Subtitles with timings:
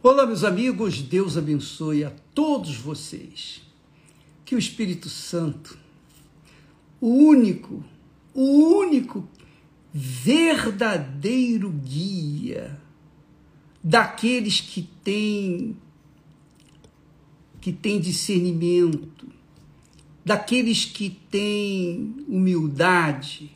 [0.00, 3.62] Olá, meus amigos, Deus abençoe a todos vocês.
[4.44, 5.76] Que o Espírito Santo,
[7.00, 7.82] o único,
[8.32, 9.28] o único
[9.92, 12.80] verdadeiro guia
[13.82, 15.76] daqueles que têm
[17.60, 19.26] que têm discernimento,
[20.24, 23.50] daqueles que têm humildade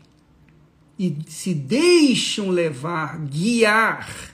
[0.99, 4.32] e se deixam levar, guiar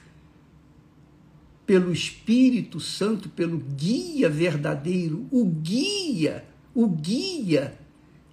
[1.69, 7.79] pelo Espírito Santo, pelo guia verdadeiro, o guia, o guia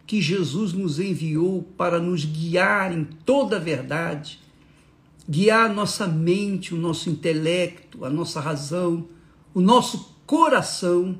[0.08, 4.40] que Jesus nos enviou para nos guiar em toda a verdade,
[5.28, 9.06] guiar nossa mente, o nosso intelecto, a nossa razão,
[9.54, 11.20] o nosso coração,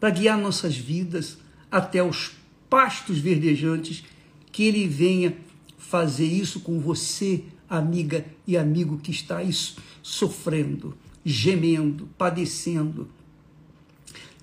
[0.00, 1.36] para guiar nossas vidas
[1.70, 2.32] até os
[2.70, 4.02] pastos verdejantes,
[4.50, 5.36] que Ele venha
[5.76, 9.38] fazer isso com você, amiga e amigo que está
[10.02, 13.08] sofrendo, gemendo, padecendo.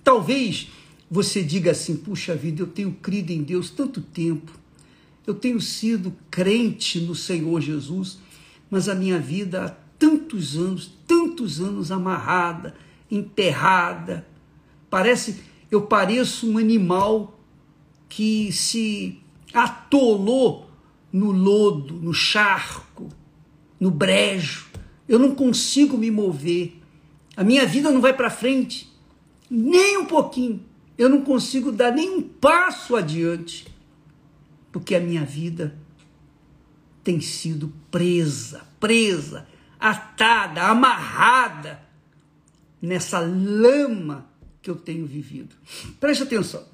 [0.01, 0.69] Talvez
[1.11, 4.53] você diga assim: puxa vida, eu tenho crido em Deus tanto tempo,
[5.25, 8.17] eu tenho sido crente no Senhor Jesus,
[8.69, 9.69] mas a minha vida há
[9.99, 12.75] tantos anos, tantos anos amarrada,
[13.11, 14.25] enterrada.
[14.89, 17.37] Parece, eu pareço um animal
[18.07, 19.19] que se
[19.53, 20.66] atolou
[21.11, 23.09] no lodo, no charco,
[23.79, 24.67] no brejo.
[25.07, 26.79] Eu não consigo me mover.
[27.35, 28.91] A minha vida não vai para frente,
[29.49, 30.63] nem um pouquinho.
[30.97, 33.67] Eu não consigo dar nem um passo adiante,
[34.71, 35.77] porque a minha vida
[37.03, 39.47] tem sido presa, presa,
[39.79, 41.81] atada, amarrada
[42.81, 44.27] nessa lama
[44.61, 45.55] que eu tenho vivido.
[45.99, 46.65] Preste atenção.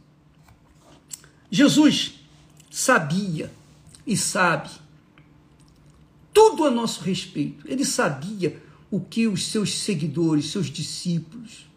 [1.51, 2.19] Jesus
[2.71, 3.51] sabia
[4.05, 4.69] e sabe
[6.33, 7.67] tudo a nosso respeito.
[7.67, 11.67] Ele sabia o que os seus seguidores, seus discípulos,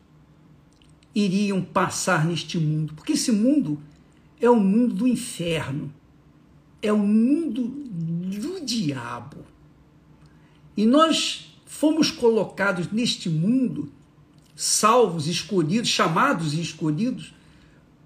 [1.15, 3.81] iriam passar neste mundo, porque esse mundo
[4.41, 5.93] é o mundo do inferno,
[6.83, 9.39] é o mundo do diabo.
[10.77, 13.91] E nós fomos colocados neste mundo,
[14.55, 17.33] salvos, escolhidos, chamados e escolhidos,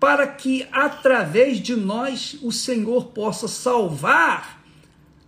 [0.00, 4.65] para que através de nós o Senhor possa salvar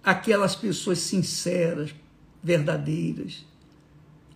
[0.03, 1.95] aquelas pessoas sinceras,
[2.43, 3.45] verdadeiras,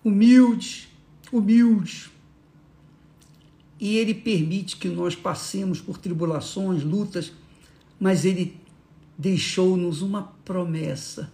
[0.05, 0.89] humildes,
[1.33, 2.11] humildes.
[3.81, 7.33] E Ele permite que nós passemos por tribulações, lutas,
[7.99, 8.61] mas Ele
[9.19, 11.33] deixou-nos uma promessa.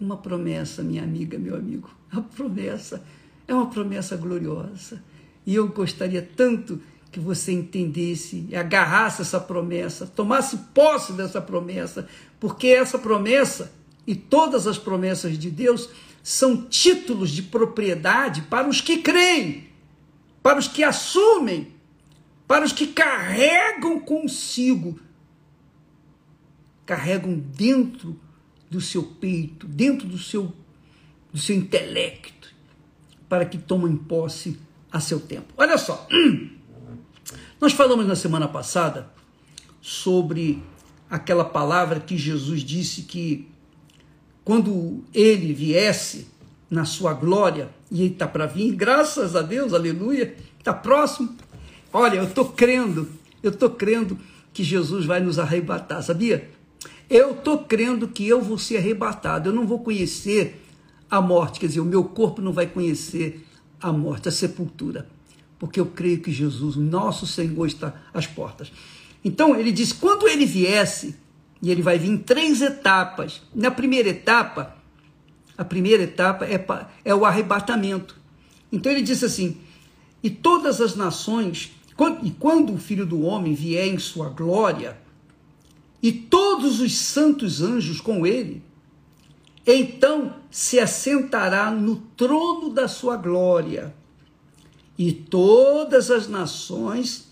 [0.00, 1.90] Uma promessa, minha amiga, meu amigo.
[2.12, 3.04] A promessa
[3.46, 5.02] é uma promessa gloriosa.
[5.46, 6.80] E eu gostaria tanto
[7.14, 12.08] que você entendesse, agarrasse essa promessa, tomasse posse dessa promessa,
[12.40, 13.72] porque essa promessa
[14.04, 15.88] e todas as promessas de Deus
[16.24, 19.68] são títulos de propriedade para os que creem,
[20.42, 21.72] para os que assumem,
[22.48, 24.98] para os que carregam consigo,
[26.84, 28.18] carregam dentro
[28.68, 30.52] do seu peito, dentro do seu,
[31.32, 32.52] do seu intelecto,
[33.28, 34.58] para que tomem posse
[34.90, 35.54] a seu tempo.
[35.56, 36.08] Olha só.
[37.64, 39.08] Nós falamos na semana passada
[39.80, 40.62] sobre
[41.08, 43.48] aquela palavra que Jesus disse que
[44.44, 46.28] quando ele viesse
[46.68, 51.34] na sua glória, e ele está para vir, graças a Deus, aleluia, está próximo.
[51.90, 53.08] Olha, eu estou crendo,
[53.42, 54.18] eu estou crendo
[54.52, 56.50] que Jesus vai nos arrebatar, sabia?
[57.08, 60.62] Eu estou crendo que eu vou ser arrebatado, eu não vou conhecer
[61.10, 63.42] a morte, quer dizer, o meu corpo não vai conhecer
[63.80, 65.13] a morte, a sepultura
[65.64, 68.70] porque eu creio que Jesus, nosso Senhor, está às portas.
[69.24, 71.16] Então ele diz: quando ele viesse,
[71.62, 73.40] e ele vai vir em três etapas.
[73.54, 74.76] Na primeira etapa,
[75.56, 76.62] a primeira etapa é,
[77.02, 78.14] é o arrebatamento.
[78.70, 79.56] Então ele disse assim:
[80.22, 81.72] e todas as nações,
[82.22, 84.98] e quando o filho do homem vier em sua glória,
[86.02, 88.62] e todos os santos anjos com ele,
[89.66, 93.94] então se assentará no trono da sua glória
[94.96, 97.28] e todas as nações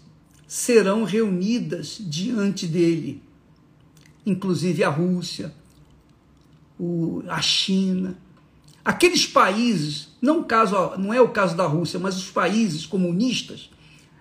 [0.47, 3.23] serão reunidas diante dele,
[4.27, 5.55] inclusive a Rússia,
[7.29, 8.19] a China,
[8.85, 13.71] aqueles países, não, caso, não é o caso da Rússia, mas os países comunistas,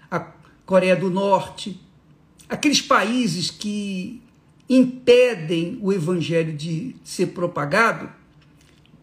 [0.09, 0.19] a
[0.65, 1.81] Coreia do Norte,
[2.47, 4.21] aqueles países que
[4.69, 8.09] impedem o evangelho de ser propagado,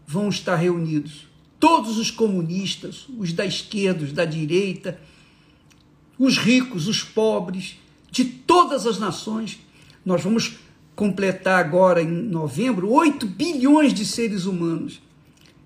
[0.07, 1.28] vão estar reunidos
[1.59, 4.99] todos os comunistas, os da esquerda, os da direita,
[6.17, 7.77] os ricos, os pobres,
[8.11, 9.59] de todas as nações.
[10.05, 10.57] Nós vamos
[10.95, 15.01] completar agora em novembro 8 bilhões de seres humanos.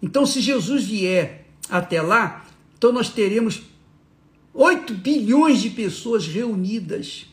[0.01, 2.45] Então, se Jesus vier até lá,
[2.78, 3.62] então nós teremos
[4.54, 7.25] 8 bilhões de pessoas reunidas.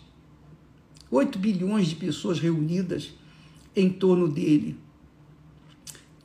[1.10, 3.10] 8 bilhões de pessoas reunidas
[3.74, 4.76] em torno dele.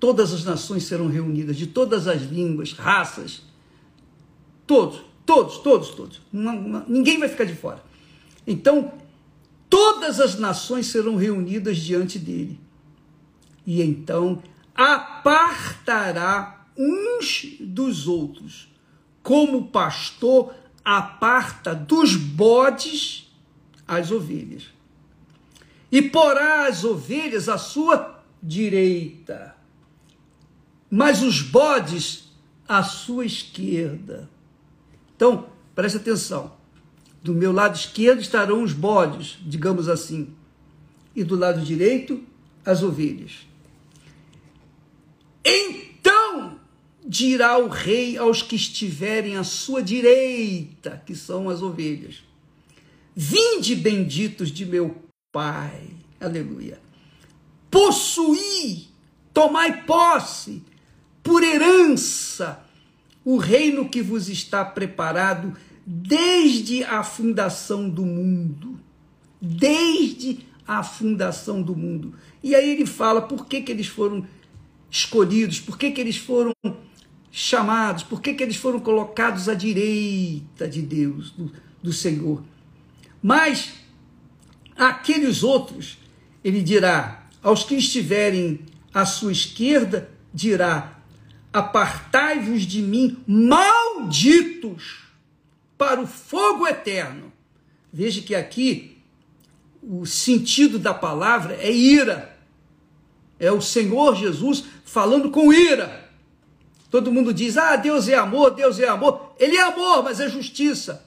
[0.05, 3.41] Todas as nações serão reunidas, de todas as línguas, raças,
[4.67, 6.21] todos, todos, todos, todos.
[6.87, 7.83] ninguém vai ficar de fora.
[8.45, 8.93] Então,
[9.67, 12.59] todas as nações serão reunidas diante dele.
[13.65, 14.43] E então
[14.75, 18.67] apartará uns dos outros,
[19.23, 20.53] como o pastor
[20.83, 23.33] aparta dos bodes
[23.87, 24.65] as ovelhas.
[25.91, 29.54] E porá as ovelhas à sua direita,
[30.95, 32.31] mas os bodes
[32.65, 34.29] à sua esquerda.
[35.13, 36.53] Então, preste atenção.
[37.21, 40.33] Do meu lado esquerdo estarão os bodes, digamos assim,
[41.13, 42.23] e do lado direito
[42.63, 43.45] as ovelhas.
[45.43, 46.61] Então
[47.05, 52.23] dirá o rei aos que estiverem à sua direita, que são as ovelhas:
[53.13, 54.95] Vinde benditos de meu
[55.29, 55.89] Pai,
[56.21, 56.79] aleluia.
[57.69, 58.87] Possuí,
[59.33, 60.63] tomai posse,
[61.25, 62.63] por herança,
[63.25, 68.79] o reino que vos está preparado desde a fundação do mundo.
[69.41, 72.13] Desde a fundação do mundo.
[72.43, 74.27] E aí ele fala por que, que eles foram
[74.89, 76.53] escolhidos, por que, que eles foram
[77.31, 81.51] chamados, por que, que eles foram colocados à direita de Deus, do,
[81.81, 82.43] do Senhor.
[83.21, 83.73] Mas
[84.77, 85.97] aqueles outros,
[86.43, 88.59] ele dirá, aos que estiverem
[88.93, 90.94] à sua esquerda, dirá:
[91.55, 95.05] Apartai-vos de mim, malditos,
[95.77, 97.31] para o fogo eterno.
[97.93, 98.97] Veja que aqui
[99.81, 102.37] o sentido da palavra é ira.
[103.39, 106.09] É o Senhor Jesus falando com ira.
[106.91, 109.33] Todo mundo diz: ah, Deus é amor, Deus é amor.
[109.39, 111.05] Ele é amor, mas é justiça.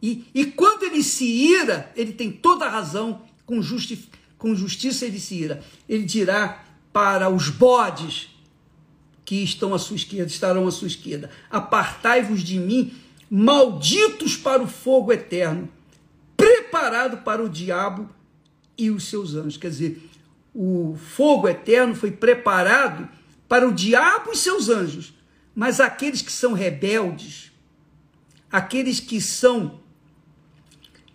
[0.00, 4.08] E, e quando ele se ira, ele tem toda a razão, com, justi
[4.38, 5.64] com justiça ele se ira.
[5.88, 8.29] Ele dirá para os bodes
[9.30, 12.92] que estão à sua esquerda, estarão à sua esquerda: Apartai-vos de mim,
[13.30, 15.68] malditos para o fogo eterno,
[16.36, 18.10] preparado para o diabo
[18.76, 19.56] e os seus anjos.
[19.56, 20.10] Quer dizer,
[20.52, 23.08] o fogo eterno foi preparado
[23.48, 25.14] para o diabo e seus anjos,
[25.54, 27.52] mas aqueles que são rebeldes,
[28.50, 29.78] aqueles que são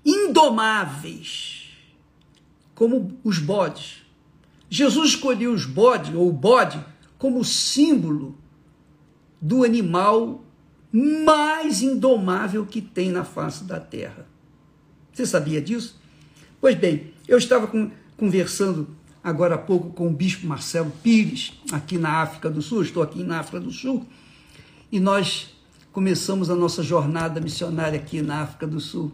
[0.05, 1.69] indomáveis,
[2.73, 4.03] como os bodes.
[4.69, 6.81] Jesus escolheu os bodes, ou o bode,
[7.17, 8.35] como símbolo
[9.41, 10.43] do animal
[10.91, 14.27] mais indomável que tem na face da terra.
[15.11, 15.99] Você sabia disso?
[16.59, 17.69] Pois bem, eu estava
[18.17, 18.87] conversando
[19.23, 23.23] agora há pouco com o bispo Marcelo Pires, aqui na África do Sul, estou aqui
[23.23, 24.05] na África do Sul,
[24.91, 25.55] e nós
[25.91, 29.11] começamos a nossa jornada missionária aqui na África do Sul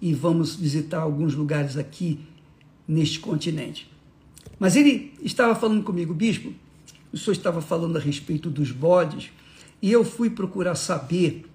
[0.00, 2.20] e vamos visitar alguns lugares aqui
[2.86, 3.90] neste continente.
[4.58, 6.52] Mas ele estava falando comigo, bispo,
[7.14, 9.30] o senhor estava falando a respeito dos bodes,
[9.80, 11.46] e eu fui procurar saber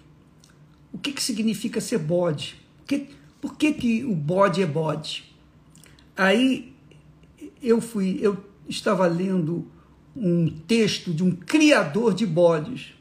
[0.94, 2.56] o que, que significa ser bode.
[2.88, 3.10] Que,
[3.42, 5.36] por que, que o bode é bode?
[6.16, 6.74] Aí
[7.62, 8.38] eu fui, eu
[8.70, 9.68] estava lendo
[10.16, 12.94] um texto de um criador de bodes.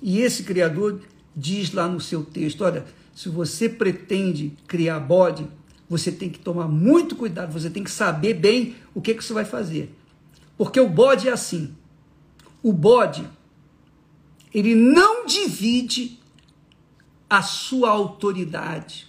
[0.00, 1.00] E esse criador
[1.34, 5.44] diz lá no seu texto: olha, se você pretende criar bode,
[5.88, 9.32] você tem que tomar muito cuidado, você tem que saber bem o que, que você
[9.32, 9.97] vai fazer.
[10.58, 11.72] Porque o bode é assim.
[12.60, 13.24] O bode,
[14.52, 16.18] ele não divide
[17.30, 19.06] a sua autoridade.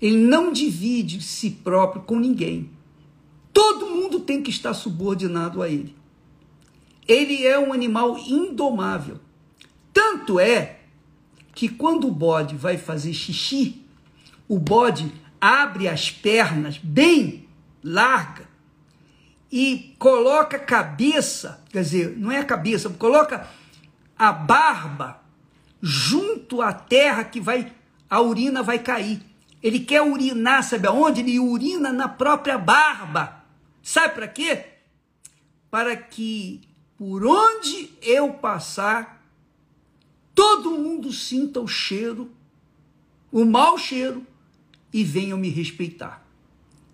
[0.00, 2.70] Ele não divide si próprio com ninguém.
[3.52, 5.94] Todo mundo tem que estar subordinado a ele.
[7.06, 9.20] Ele é um animal indomável.
[9.92, 10.80] Tanto é
[11.54, 13.82] que quando o bode vai fazer xixi,
[14.48, 17.46] o bode abre as pernas bem
[17.82, 18.47] larga
[19.50, 23.48] e coloca a cabeça, quer dizer, não é a cabeça, coloca
[24.16, 25.22] a barba
[25.80, 27.72] junto à terra que vai
[28.10, 29.20] a urina vai cair.
[29.62, 31.20] Ele quer urinar, sabe aonde?
[31.20, 33.44] Ele urina na própria barba.
[33.82, 34.64] Sabe para quê?
[35.70, 36.62] Para que
[36.96, 39.22] por onde eu passar,
[40.34, 42.30] todo mundo sinta o cheiro,
[43.30, 44.26] o mau cheiro,
[44.92, 46.26] e venham me respeitar.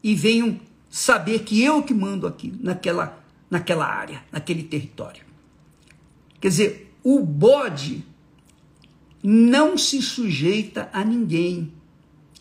[0.02, 0.60] E venham
[0.94, 3.20] saber que eu que mando aqui, naquela,
[3.50, 5.24] naquela área, naquele território.
[6.40, 8.04] Quer dizer, o bode
[9.20, 11.72] não se sujeita a ninguém.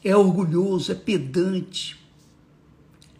[0.03, 1.99] É orgulhoso, é pedante.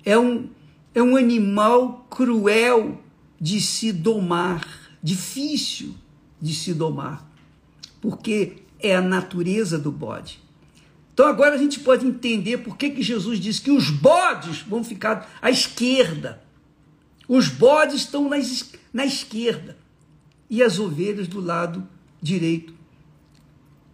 [0.06, 0.50] É um,
[0.94, 3.02] é um animal cruel
[3.42, 4.64] de se domar,
[5.02, 5.96] difícil
[6.40, 7.28] de se domar,
[8.00, 10.43] porque é a natureza do bode.
[11.14, 14.84] Então agora a gente pode entender por que, que Jesus disse que os bodes vão
[14.84, 16.42] ficar à esquerda.
[17.28, 18.38] Os bodes estão na,
[18.92, 19.78] na esquerda
[20.50, 21.88] e as ovelhas do lado
[22.22, 22.74] direito.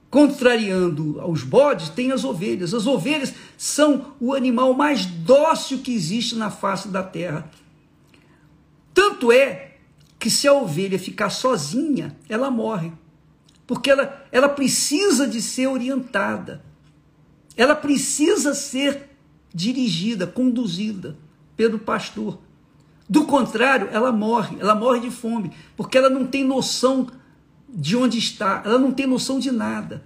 [0.10, 2.74] Contrariando aos bodes, tem as ovelhas.
[2.74, 7.52] As ovelhas são o animal mais dócil que existe na face da terra.
[8.94, 9.76] Tanto é
[10.18, 12.92] que se a ovelha ficar sozinha, ela morre.
[13.68, 16.64] Porque ela, ela precisa de ser orientada.
[17.56, 19.10] Ela precisa ser
[19.54, 21.18] dirigida, conduzida
[21.56, 22.40] pelo pastor.
[23.08, 27.08] Do contrário, ela morre, ela morre de fome, porque ela não tem noção
[27.68, 30.04] de onde está, ela não tem noção de nada.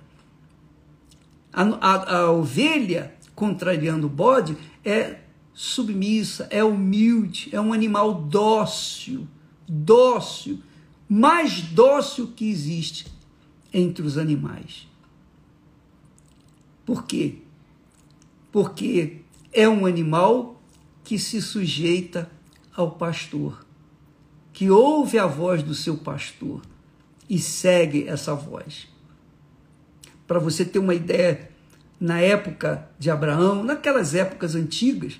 [1.51, 5.19] A, a, a ovelha, contrariando o bode, é
[5.53, 9.27] submissa, é humilde, é um animal dócil,
[9.67, 10.61] dócil,
[11.07, 13.05] mais dócil que existe
[13.71, 14.87] entre os animais.
[16.85, 17.35] Por quê?
[18.51, 19.21] Porque
[19.51, 20.61] é um animal
[21.03, 22.29] que se sujeita
[22.75, 23.65] ao pastor,
[24.51, 26.61] que ouve a voz do seu pastor
[27.29, 28.87] e segue essa voz.
[30.27, 31.51] Para você ter uma ideia,
[31.99, 35.19] na época de Abraão, naquelas épocas antigas,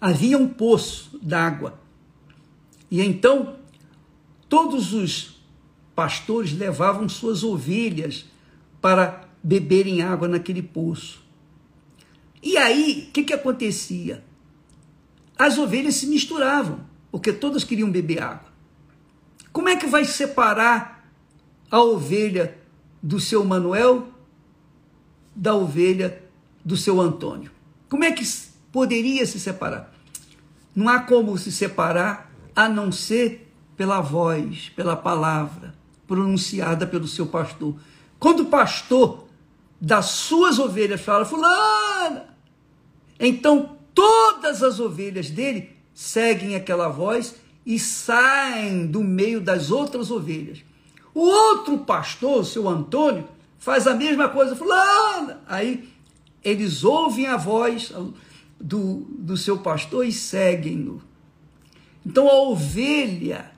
[0.00, 1.78] havia um poço d'água.
[2.90, 3.56] E então
[4.48, 5.42] todos os
[5.94, 8.26] pastores levavam suas ovelhas
[8.80, 11.22] para beberem água naquele poço.
[12.42, 14.24] E aí, o que, que acontecia?
[15.38, 16.80] As ovelhas se misturavam,
[17.10, 18.52] porque todas queriam beber água.
[19.52, 21.08] Como é que vai separar
[21.70, 22.58] a ovelha
[23.02, 24.08] do seu Manuel
[25.34, 26.22] da ovelha
[26.64, 27.50] do seu Antônio?
[27.88, 28.24] Como é que
[28.72, 29.92] poderia se separar?
[30.74, 35.78] Não há como se separar a não ser pela voz, pela palavra
[36.08, 37.76] pronunciada pelo seu pastor.
[38.18, 39.27] Quando o pastor
[39.80, 42.34] das suas ovelhas fala, fulana,
[43.18, 50.64] então todas as ovelhas dele seguem aquela voz e saem do meio das outras ovelhas.
[51.14, 55.42] O outro pastor, seu Antônio, faz a mesma coisa, fulana.
[55.46, 55.88] Aí
[56.42, 57.92] eles ouvem a voz
[58.60, 61.02] do, do seu pastor e seguem-no.
[62.06, 63.50] Então a ovelha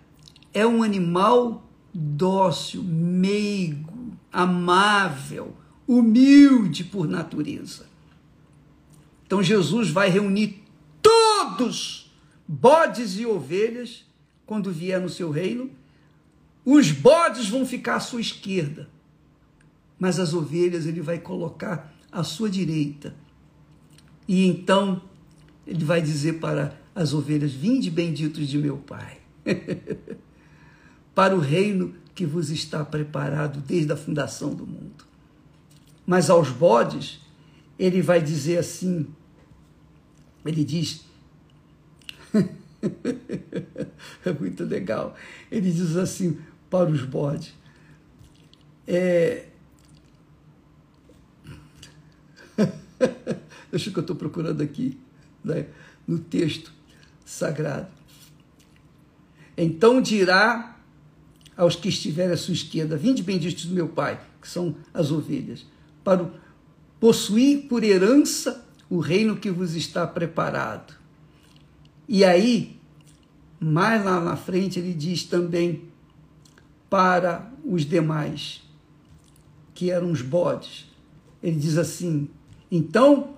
[0.52, 1.62] é um animal
[1.92, 5.54] dócil, meigo, amável,
[5.90, 7.84] humilde por natureza.
[9.26, 10.62] Então Jesus vai reunir
[11.02, 12.14] todos,
[12.46, 14.04] bodes e ovelhas,
[14.46, 15.68] quando vier no seu reino.
[16.64, 18.88] Os bodes vão ficar à sua esquerda,
[19.98, 23.16] mas as ovelhas ele vai colocar à sua direita.
[24.28, 25.02] E então
[25.66, 29.18] ele vai dizer para as ovelhas: Vinde benditos de meu Pai,
[31.16, 34.89] para o reino que vos está preparado desde a fundação do mundo.
[36.10, 37.20] Mas aos bodes,
[37.78, 39.06] ele vai dizer assim:
[40.44, 41.04] ele diz.
[44.26, 45.14] é muito legal.
[45.52, 47.54] Ele diz assim para os bodes:
[48.88, 49.46] é,
[53.70, 54.98] Deixa que eu estou procurando aqui,
[55.44, 55.68] né,
[56.08, 56.72] no texto
[57.24, 57.86] sagrado.
[59.56, 60.76] Então dirá
[61.56, 65.64] aos que estiverem à sua esquerda: Vinde benditos do meu Pai, que são as ovelhas,
[66.02, 66.30] para
[66.98, 70.94] possuir por herança o reino que vos está preparado.
[72.08, 72.76] E aí,
[73.60, 75.84] mais lá na frente, ele diz também
[76.88, 78.62] para os demais,
[79.74, 80.86] que eram os bodes.
[81.42, 82.28] Ele diz assim:
[82.70, 83.34] então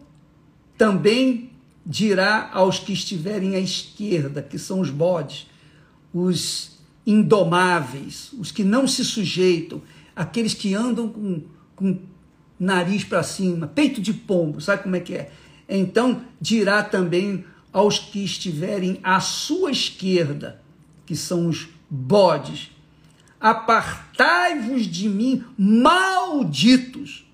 [0.76, 1.50] também
[1.85, 5.47] dirá aos que estiverem à esquerda, que são os bodes,
[6.14, 9.83] os indomáveis, os que não se sujeitam,
[10.14, 11.42] aqueles que andam com,
[11.75, 11.99] com
[12.62, 15.31] nariz para cima, peito de pombo, sabe como é que é?
[15.69, 20.62] Então dirá também aos que estiverem à sua esquerda,
[21.04, 22.71] que são os bodes,
[23.40, 27.26] apartai-vos de mim, malditos,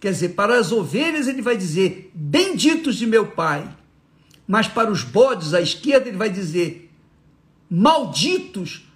[0.00, 3.68] Quer dizer, para as ovelhas ele vai dizer: Benditos de meu pai.
[4.48, 6.90] Mas para os bodes à esquerda ele vai dizer:
[7.68, 8.90] Malditos,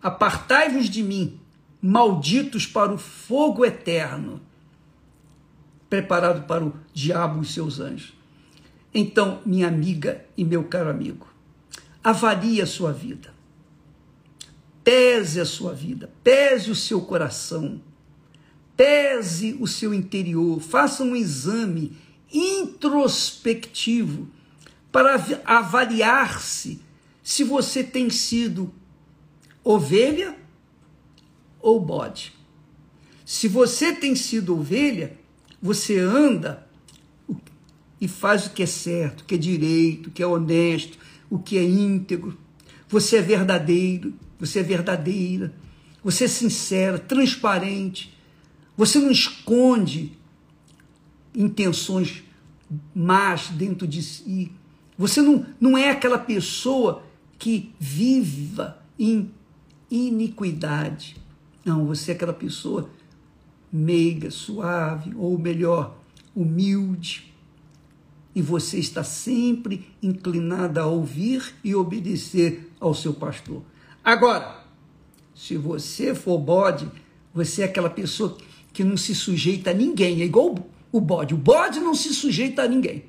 [0.00, 1.40] apartai-vos de mim,
[1.80, 4.42] malditos para o fogo eterno,
[5.92, 8.14] preparado para o diabo e seus anjos.
[8.94, 11.26] Então, minha amiga e meu caro amigo,
[12.02, 13.34] avalie a sua vida.
[14.82, 17.78] Pese a sua vida, pese o seu coração
[18.74, 21.96] pese o seu interior, faça um exame
[22.32, 24.28] introspectivo
[24.90, 26.80] para avaliar-se
[27.22, 28.72] se você tem sido
[29.62, 30.36] ovelha
[31.60, 32.32] ou bode.
[33.24, 35.16] Se você tem sido ovelha,
[35.62, 36.66] você anda
[38.00, 40.98] e faz o que é certo, o que é direito, o que é honesto,
[41.30, 42.36] o que é íntegro.
[42.88, 45.54] Você é verdadeiro, você é verdadeira,
[46.02, 48.12] você é sincera, transparente.
[48.76, 50.18] Você não esconde
[51.32, 52.24] intenções
[52.92, 54.50] más dentro de si.
[54.98, 57.04] Você não, não é aquela pessoa
[57.38, 59.30] que viva em
[59.88, 61.16] iniquidade.
[61.64, 62.90] Não, você é aquela pessoa
[63.72, 65.96] meiga, suave, ou melhor,
[66.36, 67.32] humilde.
[68.34, 73.62] E você está sempre inclinada a ouvir e obedecer ao seu pastor.
[74.04, 74.64] Agora,
[75.34, 76.88] se você for bode,
[77.32, 78.36] você é aquela pessoa
[78.72, 80.20] que não se sujeita a ninguém.
[80.20, 80.54] É igual
[80.90, 81.34] o bode.
[81.34, 83.04] O bode não se sujeita a ninguém.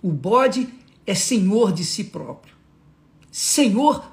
[0.00, 0.68] O bode
[1.06, 2.54] é senhor de si próprio.
[3.30, 4.12] Senhor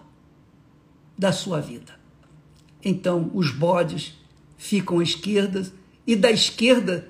[1.17, 1.99] da sua vida.
[2.83, 4.18] Então, os bodes
[4.59, 5.65] ficam à esquerda
[6.05, 7.07] e da esquerda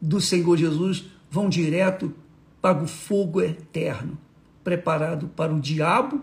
[0.00, 2.14] do Senhor Jesus vão direto
[2.60, 4.18] para o fogo eterno,
[4.62, 6.20] preparado para o diabo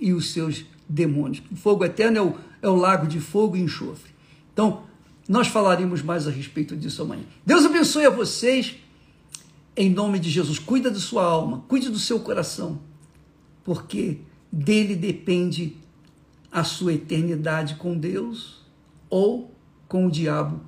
[0.00, 1.42] e os seus demônios.
[1.52, 4.10] O fogo eterno é o, é o lago de fogo e enxofre.
[4.52, 4.84] Então,
[5.28, 7.24] nós falaremos mais a respeito disso amanhã.
[7.44, 8.76] Deus abençoe a vocês.
[9.76, 12.80] Em nome de Jesus, cuida da sua alma, cuide do seu coração,
[13.62, 14.18] porque
[14.50, 15.76] dele depende
[16.50, 18.64] a sua eternidade com Deus
[19.08, 19.49] ou
[19.90, 20.60] com o diabo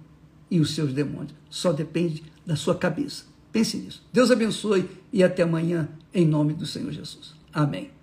[0.51, 1.33] e os seus demônios.
[1.49, 3.25] Só depende da sua cabeça.
[3.53, 4.05] Pense nisso.
[4.13, 7.33] Deus abençoe e até amanhã, em nome do Senhor Jesus.
[7.53, 8.02] Amém.